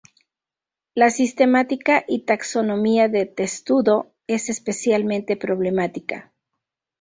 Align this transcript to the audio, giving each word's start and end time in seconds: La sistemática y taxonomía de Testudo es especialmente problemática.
La 0.95 1.11
sistemática 1.11 2.03
y 2.07 2.25
taxonomía 2.25 3.07
de 3.07 3.27
Testudo 3.27 4.15
es 4.25 4.49
especialmente 4.49 5.37
problemática. 5.37 6.33